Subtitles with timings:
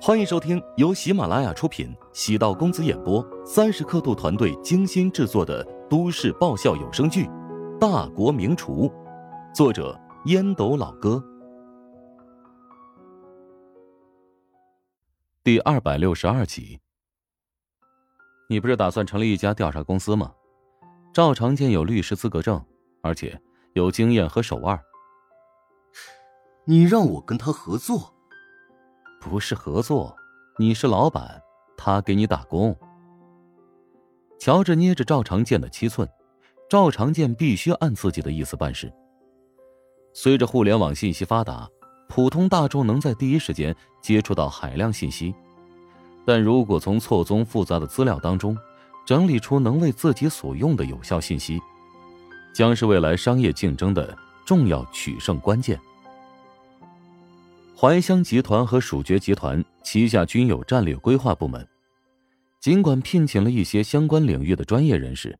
[0.00, 7.24] 欢迎收听由喜马拉雅出品、喜道公子演播、三十刻度团队精心制作的都市爆笑有声剧
[7.78, 8.88] 《大国名厨》，
[9.54, 11.22] 作者烟斗老哥，
[15.42, 16.80] 第二百六十二集。
[18.48, 20.32] 你不是打算成立一家调查公司吗？
[21.12, 22.64] 赵长健有律师资格证，
[23.02, 23.40] 而且
[23.72, 24.78] 有经验和手腕。
[26.64, 28.15] 你让我跟他合作？
[29.28, 30.16] 不是合作，
[30.56, 31.42] 你是老板，
[31.76, 32.74] 他给你打工。
[34.38, 36.08] 乔治捏着赵长健的七寸，
[36.70, 38.92] 赵长健必须按自己的意思办事。
[40.14, 41.68] 随着互联网信息发达，
[42.08, 45.34] 普通大众能在第一时间接触到海量信息，
[46.24, 48.56] 但如果从错综复杂的资料当中
[49.04, 51.60] 整理出能为自己所用的有效信息，
[52.54, 55.76] 将是未来商业竞争的重要取胜关键。
[57.78, 61.68] 怀香集团和蜀爵集团旗下均有战略规划部门，
[62.58, 65.38] 尽管聘请了一些相关领域的专业人士，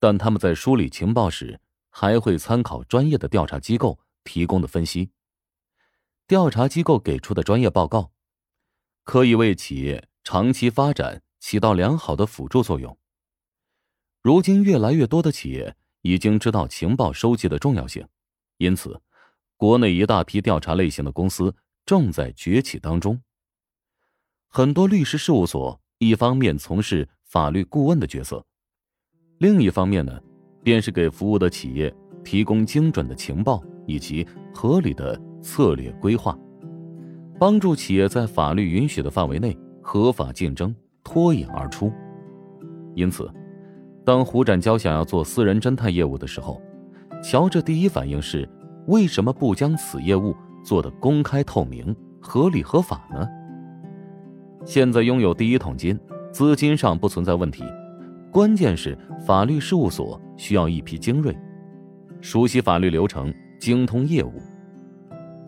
[0.00, 5.10] 但他们在梳理情报时还会参考专业的调查机构提供的分析。
[6.26, 8.10] 调查机构给出的专业报告，
[9.04, 12.98] 可以为企业长期发展起到良好的辅助作用。
[14.22, 18.08] 如今，越来越多的企业已经知道情报收集的重要性，
[18.56, 19.00] 因此。
[19.60, 23.20] 国内一大批调查类型的公司正在崛起当中。
[24.48, 28.42] 很多律师事务所一方面从事法律顾问的角色，
[29.36, 30.18] 另一方面呢，
[30.64, 31.94] 便是给服务的企业
[32.24, 36.34] 提供精准的情报以及合理的策略规划，
[37.38, 40.74] 帮助企业在法律允许的范围内合法竞争、
[41.04, 41.92] 脱颖而出。
[42.94, 43.30] 因此，
[44.06, 46.58] 当胡展娇想要做私人侦探业务的时候，
[47.22, 48.48] 乔治第一反应是。
[48.90, 53.24] 为什么不将此业务做得公开透明、合理合法呢？
[54.64, 55.96] 现在拥有第一桶金，
[56.32, 57.62] 资金上不存在问题，
[58.32, 61.38] 关键是法律事务所需要一批精锐，
[62.20, 64.42] 熟悉法律流程、精通业务。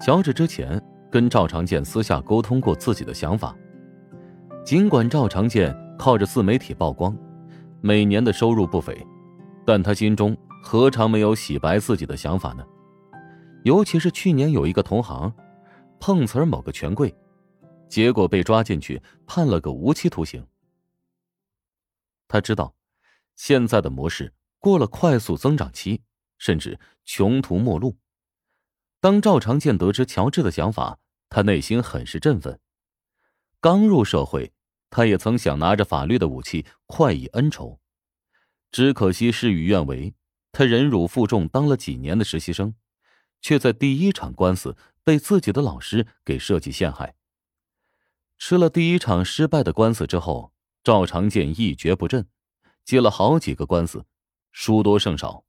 [0.00, 0.80] 乔治之前
[1.10, 3.56] 跟赵长健私下沟通过自己的想法，
[4.64, 7.12] 尽管赵长健靠着自媒体曝光，
[7.80, 8.96] 每年的收入不菲，
[9.66, 12.62] 但他心中何尝没有洗白自己的想法呢？
[13.64, 15.32] 尤其是去年有一个同行，
[16.00, 17.14] 碰瓷儿某个权贵，
[17.88, 20.44] 结果被抓进去判了个无期徒刑。
[22.26, 22.74] 他知道，
[23.36, 26.02] 现在的模式过了快速增长期，
[26.38, 27.96] 甚至穷途末路。
[29.00, 30.98] 当赵长健得知乔治的想法，
[31.28, 32.58] 他内心很是振奋。
[33.60, 34.52] 刚入社会，
[34.90, 37.78] 他也曾想拿着法律的武器快意恩仇，
[38.72, 40.14] 只可惜事与愿违，
[40.50, 42.74] 他忍辱负重当了几年的实习生。
[43.42, 47.14] 却在第一场官司被自己的老师给设计陷害。
[48.38, 52.26] 吃了第一场失败的官司之后，赵长健一蹶不振，
[52.84, 54.04] 接了好几个官司，
[54.52, 55.44] 输多胜少，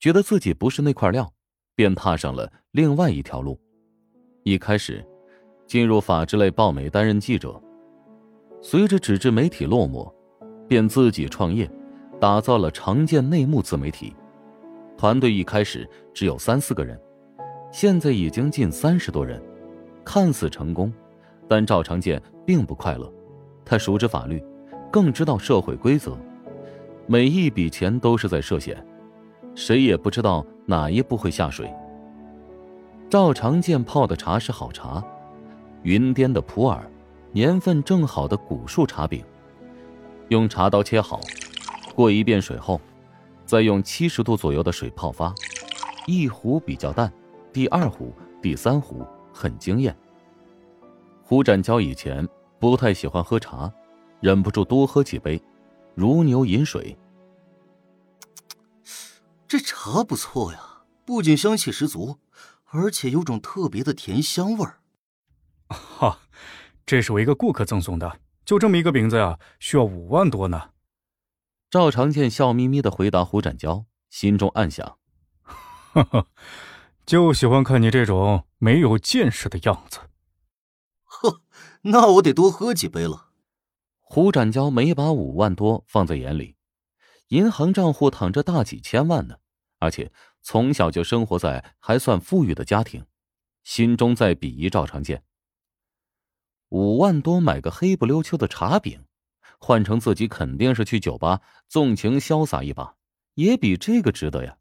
[0.00, 1.32] 觉得自己不是那块料，
[1.74, 3.60] 便踏上了另外一条路。
[4.42, 5.06] 一开始，
[5.66, 7.62] 进入法制类报媒担任记者，
[8.62, 10.10] 随着纸质媒体落寞，
[10.66, 11.70] 便自己创业，
[12.20, 14.14] 打造了长健内幕自媒体。
[14.96, 16.98] 团队一开始只有三四个人。
[17.70, 19.40] 现在已经近三十多人，
[20.04, 20.92] 看似成功，
[21.46, 23.12] 但赵长健并不快乐。
[23.64, 24.42] 他熟知法律，
[24.90, 26.16] 更知道社会规则，
[27.06, 28.82] 每一笔钱都是在涉险，
[29.54, 31.70] 谁也不知道哪一步会下水。
[33.10, 35.04] 赵长健泡的茶是好茶，
[35.82, 36.80] 云巅的普洱，
[37.32, 39.22] 年份正好的古树茶饼，
[40.28, 41.20] 用茶刀切好，
[41.94, 42.80] 过一遍水后，
[43.44, 45.34] 再用七十度左右的水泡发，
[46.06, 47.12] 一壶比较淡。
[47.52, 49.96] 第二壶、第三壶很惊艳。
[51.22, 52.26] 胡展娇以前
[52.58, 53.72] 不太喜欢喝茶，
[54.20, 55.42] 忍不住多喝几杯，
[55.94, 56.96] 如牛饮水。
[59.46, 62.18] 这茶不错呀，不仅香气十足，
[62.66, 64.80] 而且有种特别的甜香味儿。
[65.68, 66.18] 哈，
[66.84, 70.70] 这是我一个顾客赠送的，就这么一个饼子呀，需要五万多呢。
[71.70, 74.98] 赵长健笑眯眯的回答胡展娇，心中暗想：
[75.42, 76.26] 哈哈。
[77.08, 79.98] 就喜欢看你这种没有见识的样子。
[81.04, 81.40] 呵，
[81.80, 83.30] 那我得多喝几杯了。
[83.98, 86.56] 胡展娇没把五万多放在眼里，
[87.28, 89.38] 银行账户躺着大几千万呢，
[89.78, 90.12] 而且
[90.42, 93.06] 从小就生活在还算富裕的家庭，
[93.64, 95.22] 心中在鄙夷赵长健。
[96.68, 99.06] 五万多买个黑不溜秋的茶饼，
[99.58, 102.96] 换成自己肯定是去酒吧纵情潇洒一把，
[103.32, 104.58] 也比这个值得呀。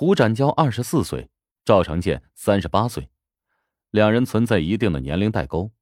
[0.00, 1.28] 胡展娇二十四岁，
[1.64, 3.10] 赵长健三十八岁，
[3.90, 5.72] 两人存在一定的年龄代沟。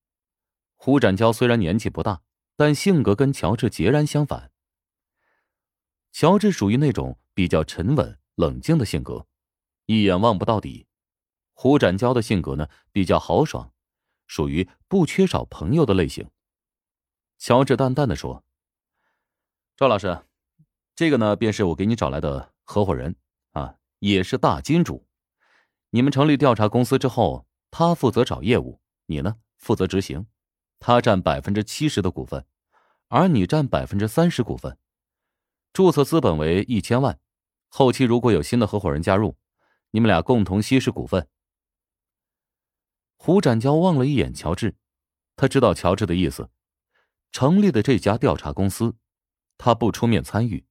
[0.74, 2.22] 胡展娇虽然年纪不大，
[2.56, 4.50] 但性格跟乔治截然相反。
[6.12, 9.26] 乔治属于那种比较沉稳、冷静的性格，
[9.84, 10.86] 一眼望不到底；
[11.52, 13.70] 胡展娇的性格呢，比较豪爽，
[14.26, 16.30] 属于不缺少朋友的类型。
[17.36, 18.42] 乔治淡淡的说
[19.76, 20.24] ：“赵老师，
[20.94, 23.14] 这个呢，便是我给你找来的合伙人，
[23.98, 25.06] 也是大金主。
[25.90, 30.26] 你们成立调查公司之后，他负责找业务，你呢负责执行。
[30.78, 32.44] 他占百分之七十的股份，
[33.08, 34.76] 而你占百分之三十股份。
[35.72, 37.18] 注册资本为一千万，
[37.68, 39.36] 后期如果有新的合伙人加入，
[39.92, 41.28] 你们俩共同稀释股份。”
[43.16, 44.76] 胡展娇望了一眼乔治，
[45.34, 46.50] 他知道乔治的意思。
[47.32, 48.96] 成立的这家调查公司，
[49.58, 50.66] 他不出面参与，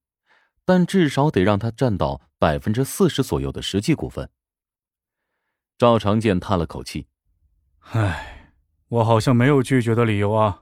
[0.64, 4.30] 但至少得让他占到百分之四十左右的实际股份。
[5.80, 7.08] 赵长健叹了口气
[7.92, 8.54] ：“唉，
[8.88, 10.62] 我好像没有拒绝的理由啊。”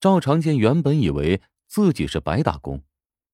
[0.00, 2.82] 赵长健原本以为自己是白打工，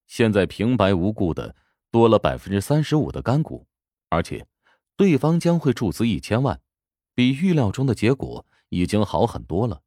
[0.05, 1.55] 现在平白无故的
[1.89, 3.65] 多了百分之三十五的干股，
[4.09, 4.45] 而且
[4.95, 6.61] 对方将会注资一千万，
[7.15, 9.81] 比预料中的结果已经好很多了。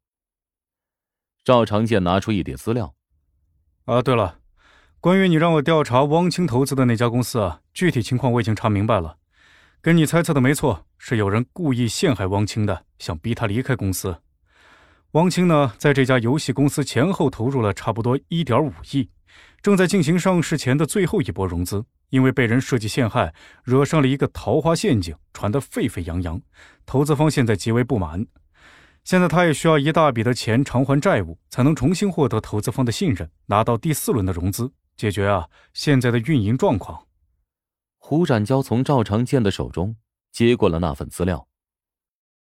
[1.44, 2.96] 赵长健拿出一叠资料。
[3.84, 4.40] 啊，对了，
[5.02, 9.16] 关于你让我调查汪清投资的那家公司啊，具体情况我已经查明白了。
[9.80, 14.16] 跟你猜测的没错，是有人故意陷害汪清的，想逼他离开公司。
[15.14, 19.10] 汪清呢，在这家游戏公司前后投入了差不多一点五亿，
[19.60, 21.84] 正在进行上市前的最后一波融资。
[22.10, 23.34] 因为被人设计陷害，
[23.64, 26.40] 惹上了一个桃花陷阱，传得沸沸扬扬，
[26.86, 28.24] 投资方现在极为不满。
[29.02, 34.70] 现在他也需要一大笔的钱偿还债务，才能重新获得投资方的信任，拿到第四轮的融资，
[35.02, 37.08] 解决啊现在的运营状况。
[37.98, 39.96] 胡展娇从赵长健的手中
[40.30, 41.48] 接过了那份资料，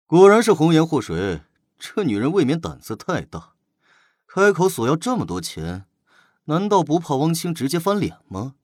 [0.07, 1.43] 果然是红颜祸水，
[1.79, 3.53] 这女人未免胆子太大，
[4.27, 5.85] 开口索要这么多钱，
[6.47, 8.57] 难道不怕汪清直接翻脸吗？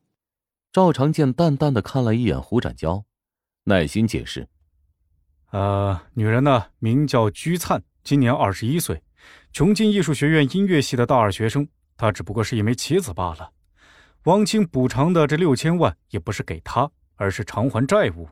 [0.72, 3.04] 赵长健淡淡的看了一眼胡展娇，
[3.62, 4.48] 耐心解释。
[5.52, 9.04] 呃，女人呢，名叫鞠灿，今年二十一岁，
[9.52, 11.68] 琼京艺术学院音乐系的大二学生。
[11.96, 13.52] 她只不过是一枚棋子罢了。
[14.24, 18.30] 汪清补偿的这六千万，也不是给他，而是偿还债务。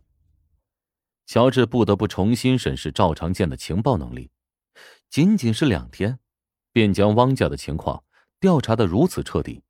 [1.27, 4.31] 乔治不得不重新审视赵长健的情报能力，
[5.11, 6.19] 仅仅是两天，
[6.73, 8.05] 便将汪家的情况
[8.41, 9.63] 调查的如此彻底。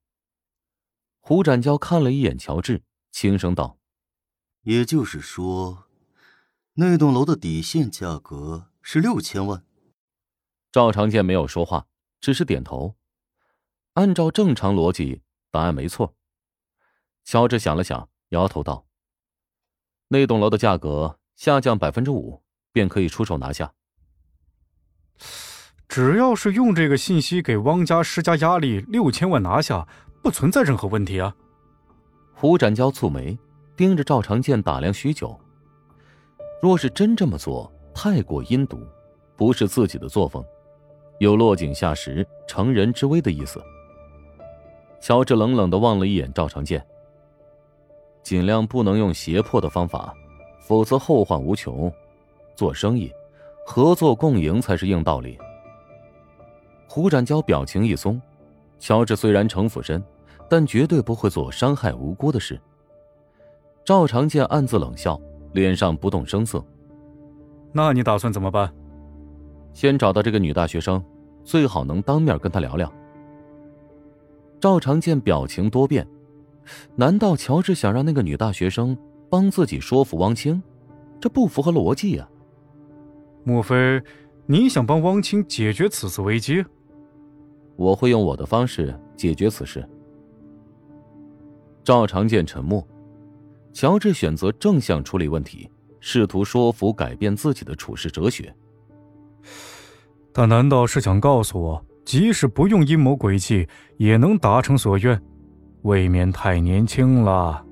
[1.19, 3.79] 胡展娇看了一眼乔治，轻声道
[4.63, 5.89] ：“也就是说。”
[6.75, 9.65] 那栋楼的底线价格是六千万。
[10.71, 11.87] 赵长健没有说话，
[12.21, 12.97] 只是点头。
[13.93, 15.21] 按照正常逻辑，
[15.53, 16.15] 答案没错。
[17.25, 18.87] 乔治想了想，摇头道
[20.09, 23.73] ：“那栋楼的价格下降百分之五，便可以出手拿下。
[25.87, 29.87] 只要是用这个信息给汪家施加压力，六千万拿下
[30.23, 31.37] 不存在任何问题啊。”
[32.35, 33.39] 胡展娇蹙眉，
[33.77, 35.39] 盯着赵长健打量许久。
[36.63, 38.85] 若是真这么做，太过阴毒，
[39.37, 40.43] 不是自己的作风，
[41.21, 43.63] 有落井下石、乘人之危的意思。
[45.03, 46.81] 乔治冷冷的望了一眼赵长健，
[48.23, 50.15] 尽量不能用胁迫的方法，
[50.61, 51.93] 否则后患无穷。
[52.55, 53.13] 做生意，
[53.67, 55.37] 合作共赢才是硬道理。
[56.87, 58.23] 胡展娇表情一松，
[58.79, 60.01] 乔治虽然城府深，
[60.49, 62.61] 但绝对不会做伤害无辜的事。
[63.85, 65.21] 赵长健暗自冷笑。
[65.53, 66.65] 脸上不动声色。
[67.73, 68.73] 那你打算怎么办？
[69.75, 71.05] 先找到这个女大学生，
[71.45, 72.91] 最好能当面跟她聊聊。
[74.63, 76.07] 赵长健表情多变，
[76.95, 78.97] 难道乔治想让那个女大学生
[79.29, 80.63] 帮自己说服汪清？
[81.21, 82.29] 这不符合逻辑呀。
[83.43, 84.01] 莫非
[84.47, 86.65] 你想帮汪清解决此次危机？
[87.75, 89.85] 我会用我的方式解决此事。
[91.83, 92.87] 赵长健沉默。
[93.73, 98.55] 乔治选择正向处理问题，试图说服、改变自己的处事哲学。
[100.33, 103.67] 他难道是想告诉我，即使不用阴谋诡计，
[103.97, 105.21] 也能达成所愿？
[105.83, 107.65] 未免太年轻了。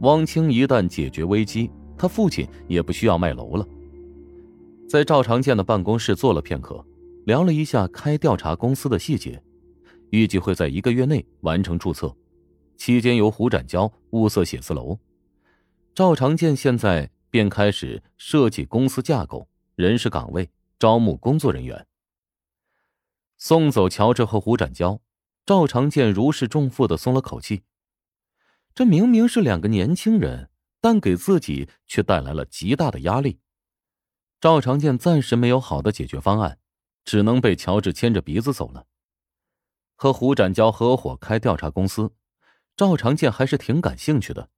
[0.00, 3.66] 汪清一旦解决危机，他父亲也不需要卖楼了。
[4.88, 6.84] 在赵长健的办公室坐了片刻，
[7.26, 9.40] 聊了一下开调查公司的细节，
[10.10, 12.14] 预计会在一个月内完成注册。
[12.76, 14.98] 期间由胡展娇物色写字楼，
[15.94, 20.48] 赵长健现在便开始设计公司架构、人事岗位、
[20.78, 21.86] 招募工作人员。
[23.42, 25.00] 送走乔治和胡展娇，
[25.46, 27.62] 赵长健如释重负的松了口气。
[28.74, 33.40] 这明明是两个年轻人，但给自己却带来了极大的压力。
[34.42, 36.58] 赵长健暂时没有好的解决方案，
[37.06, 38.84] 只能被乔治牵着鼻子走了。
[39.96, 42.12] 和胡展娇合伙开调查公司，
[42.76, 44.50] 赵长健还是挺感兴趣的。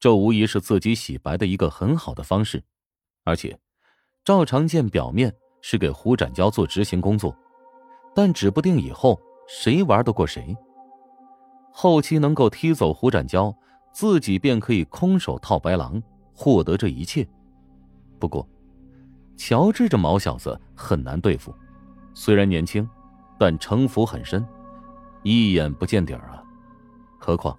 [0.00, 2.64] 这无疑是自己洗白的一个很好的方式，
[3.22, 3.60] 而且，
[4.24, 7.36] 赵长健表面是给胡展娇做执行工作，
[8.18, 10.56] 但指不定以后谁玩得过谁。
[11.70, 13.56] 后期能够踢走胡展娇，
[13.92, 16.02] 自己便可以空手套白狼，
[16.34, 17.24] 获得这一切。
[18.18, 18.44] 不过，
[19.36, 21.54] 乔治这毛小子很难对付，
[22.12, 22.90] 虽然年轻，
[23.38, 24.44] 但城府很深，
[25.22, 26.42] 一眼不见底儿啊。
[27.20, 27.56] 何况，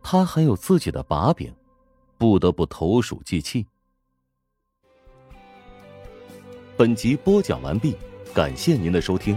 [0.00, 1.52] 他还有自己的把柄。
[2.16, 3.66] 不得不投鼠忌器。
[6.76, 7.96] 本集播讲完毕，
[8.32, 9.36] 感谢您的收听。